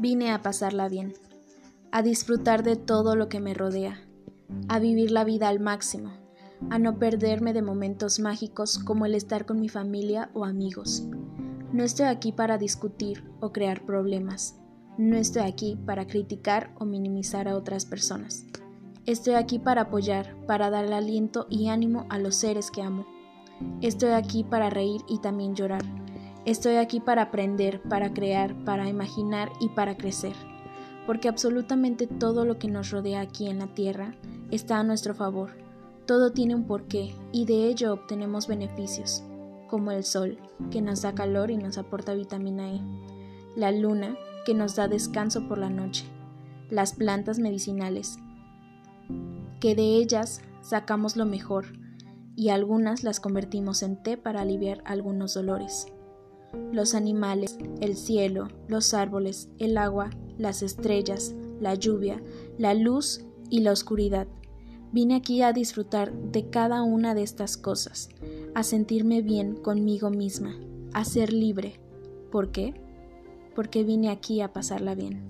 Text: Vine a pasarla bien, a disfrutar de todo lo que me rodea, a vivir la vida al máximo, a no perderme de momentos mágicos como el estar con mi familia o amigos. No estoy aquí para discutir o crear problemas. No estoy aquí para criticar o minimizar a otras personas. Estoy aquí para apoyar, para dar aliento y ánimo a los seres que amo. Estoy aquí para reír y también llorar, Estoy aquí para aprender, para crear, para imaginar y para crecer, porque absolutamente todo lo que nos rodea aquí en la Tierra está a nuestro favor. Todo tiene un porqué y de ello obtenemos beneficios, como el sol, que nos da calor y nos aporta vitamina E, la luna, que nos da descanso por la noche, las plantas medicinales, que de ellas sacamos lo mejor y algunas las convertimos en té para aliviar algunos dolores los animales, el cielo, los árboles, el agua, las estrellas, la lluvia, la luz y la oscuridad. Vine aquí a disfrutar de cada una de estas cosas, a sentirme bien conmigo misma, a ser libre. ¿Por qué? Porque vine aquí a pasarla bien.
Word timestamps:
Vine 0.00 0.32
a 0.32 0.40
pasarla 0.40 0.88
bien, 0.88 1.12
a 1.92 2.00
disfrutar 2.00 2.62
de 2.62 2.76
todo 2.76 3.16
lo 3.16 3.28
que 3.28 3.38
me 3.38 3.52
rodea, 3.52 4.00
a 4.66 4.78
vivir 4.78 5.10
la 5.10 5.24
vida 5.24 5.50
al 5.50 5.60
máximo, 5.60 6.10
a 6.70 6.78
no 6.78 6.98
perderme 6.98 7.52
de 7.52 7.60
momentos 7.60 8.18
mágicos 8.18 8.78
como 8.78 9.04
el 9.04 9.14
estar 9.14 9.44
con 9.44 9.60
mi 9.60 9.68
familia 9.68 10.30
o 10.32 10.46
amigos. 10.46 11.04
No 11.74 11.84
estoy 11.84 12.06
aquí 12.06 12.32
para 12.32 12.56
discutir 12.56 13.30
o 13.40 13.52
crear 13.52 13.84
problemas. 13.84 14.58
No 14.96 15.18
estoy 15.18 15.42
aquí 15.42 15.78
para 15.84 16.06
criticar 16.06 16.72
o 16.78 16.86
minimizar 16.86 17.46
a 17.46 17.54
otras 17.54 17.84
personas. 17.84 18.46
Estoy 19.04 19.34
aquí 19.34 19.58
para 19.58 19.82
apoyar, 19.82 20.34
para 20.46 20.70
dar 20.70 20.90
aliento 20.94 21.46
y 21.50 21.68
ánimo 21.68 22.06
a 22.08 22.18
los 22.18 22.36
seres 22.36 22.70
que 22.70 22.80
amo. 22.80 23.04
Estoy 23.82 24.12
aquí 24.12 24.44
para 24.44 24.70
reír 24.70 25.02
y 25.10 25.18
también 25.18 25.54
llorar, 25.54 25.84
Estoy 26.46 26.76
aquí 26.76 27.00
para 27.00 27.22
aprender, 27.22 27.82
para 27.82 28.14
crear, 28.14 28.54
para 28.64 28.88
imaginar 28.88 29.52
y 29.60 29.68
para 29.68 29.98
crecer, 29.98 30.32
porque 31.06 31.28
absolutamente 31.28 32.06
todo 32.06 32.46
lo 32.46 32.58
que 32.58 32.68
nos 32.68 32.90
rodea 32.90 33.20
aquí 33.20 33.48
en 33.48 33.58
la 33.58 33.66
Tierra 33.66 34.14
está 34.50 34.78
a 34.78 34.82
nuestro 34.82 35.14
favor. 35.14 35.50
Todo 36.06 36.32
tiene 36.32 36.54
un 36.54 36.64
porqué 36.64 37.14
y 37.30 37.44
de 37.44 37.66
ello 37.66 37.92
obtenemos 37.92 38.48
beneficios, 38.48 39.22
como 39.68 39.90
el 39.90 40.02
sol, 40.02 40.38
que 40.70 40.80
nos 40.80 41.02
da 41.02 41.14
calor 41.14 41.50
y 41.50 41.58
nos 41.58 41.76
aporta 41.76 42.14
vitamina 42.14 42.72
E, 42.72 42.80
la 43.54 43.70
luna, 43.70 44.16
que 44.46 44.54
nos 44.54 44.76
da 44.76 44.88
descanso 44.88 45.46
por 45.46 45.58
la 45.58 45.68
noche, 45.68 46.06
las 46.70 46.94
plantas 46.94 47.38
medicinales, 47.38 48.18
que 49.60 49.74
de 49.74 49.96
ellas 49.96 50.40
sacamos 50.62 51.16
lo 51.16 51.26
mejor 51.26 51.66
y 52.34 52.48
algunas 52.48 53.04
las 53.04 53.20
convertimos 53.20 53.82
en 53.82 54.02
té 54.02 54.16
para 54.16 54.40
aliviar 54.40 54.82
algunos 54.86 55.34
dolores 55.34 55.92
los 56.72 56.94
animales, 56.94 57.58
el 57.80 57.96
cielo, 57.96 58.48
los 58.68 58.94
árboles, 58.94 59.48
el 59.58 59.76
agua, 59.78 60.10
las 60.38 60.62
estrellas, 60.62 61.34
la 61.60 61.74
lluvia, 61.74 62.22
la 62.58 62.74
luz 62.74 63.24
y 63.48 63.60
la 63.60 63.72
oscuridad. 63.72 64.26
Vine 64.92 65.14
aquí 65.14 65.42
a 65.42 65.52
disfrutar 65.52 66.12
de 66.12 66.50
cada 66.50 66.82
una 66.82 67.14
de 67.14 67.22
estas 67.22 67.56
cosas, 67.56 68.08
a 68.54 68.62
sentirme 68.62 69.22
bien 69.22 69.54
conmigo 69.56 70.10
misma, 70.10 70.56
a 70.92 71.04
ser 71.04 71.32
libre. 71.32 71.80
¿Por 72.32 72.50
qué? 72.50 72.74
Porque 73.54 73.84
vine 73.84 74.08
aquí 74.08 74.40
a 74.40 74.52
pasarla 74.52 74.94
bien. 74.94 75.26